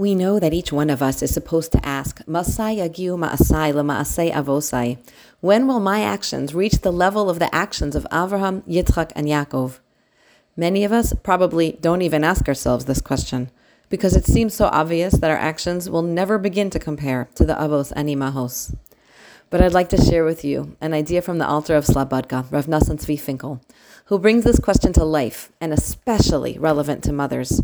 [0.00, 4.32] We know that each one of us is supposed to ask, Masai yagiu ma'asai lema'asei
[4.32, 4.96] avosai.
[5.40, 9.78] When will my actions reach the level of the actions of Avraham, Yitzchak, and Yaakov?
[10.56, 13.50] Many of us probably don't even ask ourselves this question
[13.90, 17.52] because it seems so obvious that our actions will never begin to compare to the
[17.56, 18.74] Avos and Imahos.
[19.50, 22.64] But I'd like to share with you an idea from the Alter of Slabodka, Rav
[22.64, 23.60] Nassan Tzvi Finkel,
[24.06, 27.60] who brings this question to life and especially relevant to mothers.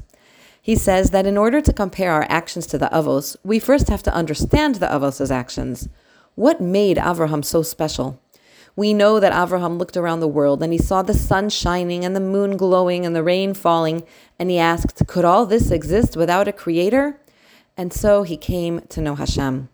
[0.66, 4.02] He says that in order to compare our actions to the Avos, we first have
[4.02, 5.88] to understand the Avos' actions.
[6.34, 8.20] What made Avraham so special?
[8.74, 12.16] We know that Avraham looked around the world and he saw the sun shining and
[12.16, 14.02] the moon glowing and the rain falling,
[14.41, 17.20] and he asked, Could all this exist without a creator?
[17.77, 19.69] And so he came to know Hashem.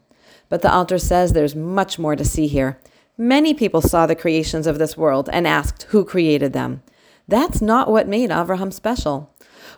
[0.50, 2.78] But the Alter says there's much more to see here.
[3.16, 6.82] Many people saw the creations of this world and asked who created them.
[7.26, 9.31] That's not what made Avraham special.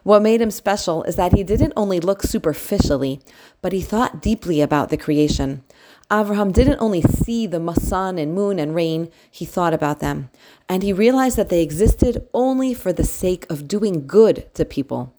[0.05, 3.21] What made him special is that he didn't only look superficially,
[3.63, 5.65] but he thought deeply about the creation.
[6.11, 10.29] Avraham didn't only see the sun and moon and rain, he thought about them.
[10.69, 15.15] And he realized that they existed only for the sake of doing good to people.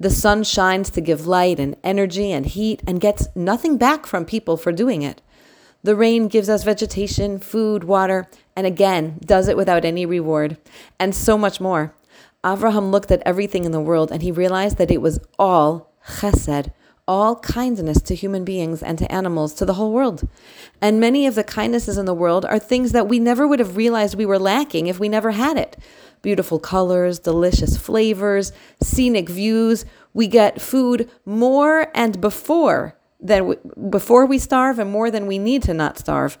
[0.00, 4.24] The sun shines to give light and energy and heat and gets nothing back from
[4.24, 5.20] people for doing it.
[5.82, 8.26] The rain gives us vegetation, food, water,
[8.56, 10.56] and again, does it without any reward,
[10.98, 11.94] and so much more.
[12.42, 16.72] Avraham looked at everything in the world and he realized that it was all chesed,
[17.06, 20.26] all kindness to human beings and to animals, to the whole world.
[20.80, 23.76] And many of the kindnesses in the world are things that we never would have
[23.76, 25.76] realized we were lacking if we never had it.
[26.22, 28.52] Beautiful colors, delicious flavors,
[28.82, 29.84] scenic views.
[30.14, 33.56] We get food more and before than we,
[33.88, 36.38] before we starve and more than we need to not starve.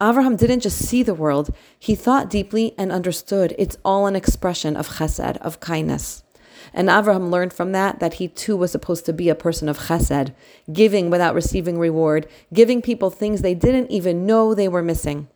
[0.00, 4.76] Avraham didn't just see the world, he thought deeply and understood it's all an expression
[4.76, 6.22] of chesed, of kindness.
[6.72, 9.78] And Avraham learned from that that he too was supposed to be a person of
[9.78, 10.32] chesed,
[10.72, 15.28] giving without receiving reward, giving people things they didn't even know they were missing.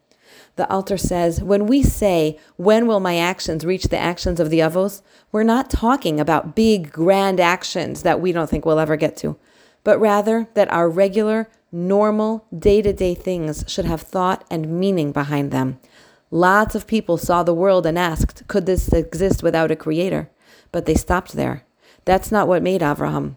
[0.56, 4.60] The Alter says, when we say, when will my actions reach the actions of the
[4.60, 5.02] Avos,
[5.32, 9.36] we're not talking about big, grand actions that we don't think we'll ever get to
[9.84, 15.12] but rather that our regular, normal, day to day things should have thought and meaning
[15.12, 15.78] behind them.
[16.30, 20.30] Lots of people saw the world and asked, could this exist without a creator?
[20.72, 21.64] But they stopped there.
[22.04, 23.36] That's not what made Avraham.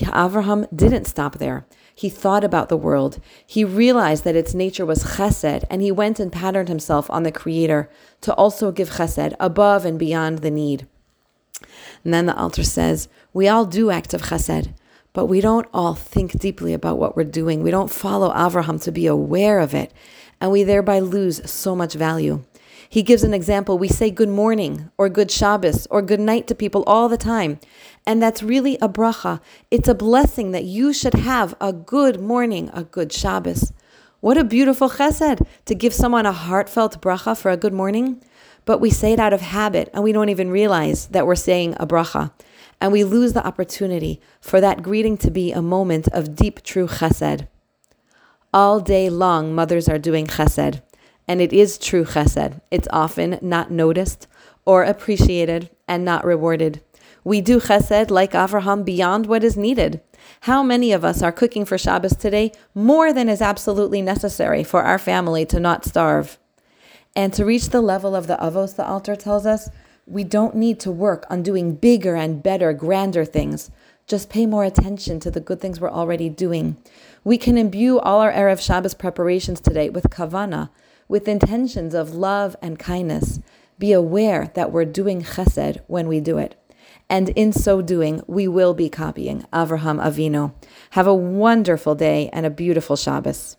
[0.00, 1.64] Avraham didn't stop there.
[1.94, 3.20] He thought about the world.
[3.46, 7.30] He realized that its nature was chesed, and he went and patterned himself on the
[7.30, 7.88] Creator
[8.22, 10.88] to also give chesed above and beyond the need.
[12.02, 14.74] And then the Alter says, We all do acts of chesed,
[15.14, 17.62] but we don't all think deeply about what we're doing.
[17.62, 19.92] We don't follow Avraham to be aware of it,
[20.40, 22.44] and we thereby lose so much value.
[22.88, 23.78] He gives an example.
[23.78, 27.58] We say good morning or good Shabbos or good night to people all the time.
[28.06, 29.40] And that's really a bracha.
[29.70, 33.72] It's a blessing that you should have a good morning, a good Shabbos.
[34.20, 38.22] What a beautiful chesed to give someone a heartfelt bracha for a good morning.
[38.64, 41.74] But we say it out of habit and we don't even realize that we're saying
[41.80, 42.30] a bracha
[42.80, 46.86] and we lose the opportunity for that greeting to be a moment of deep, true
[46.86, 47.46] chesed.
[48.52, 50.82] All day long, mothers are doing chesed,
[51.26, 52.60] and it is true chesed.
[52.70, 54.26] It's often not noticed
[54.64, 56.82] or appreciated and not rewarded.
[57.24, 60.00] We do chesed like Avraham beyond what is needed.
[60.42, 64.82] How many of us are cooking for Shabbos today more than is absolutely necessary for
[64.82, 66.38] our family to not starve?
[67.16, 69.70] And to reach the level of the avos, the Alter tells us,
[70.06, 73.70] we don't need to work on doing bigger and better, grander things.
[74.06, 76.76] Just pay more attention to the good things we're already doing.
[77.22, 80.68] We can imbue all our Erev Shabbos preparations today with kavana,
[81.08, 83.40] with intentions of love and kindness.
[83.78, 86.54] Be aware that we're doing chesed when we do it.
[87.08, 90.52] And in so doing, we will be copying Avraham Avinu.
[90.90, 93.56] Have a wonderful day and a beautiful Shabbos.